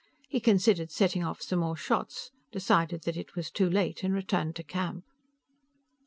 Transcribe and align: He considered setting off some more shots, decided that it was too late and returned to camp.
He 0.29 0.39
considered 0.39 0.89
setting 0.89 1.23
off 1.23 1.43
some 1.43 1.59
more 1.59 1.75
shots, 1.75 2.31
decided 2.51 3.03
that 3.03 3.15
it 3.17 3.35
was 3.35 3.51
too 3.51 3.69
late 3.69 4.01
and 4.03 4.15
returned 4.15 4.55
to 4.55 4.63
camp. 4.63 5.05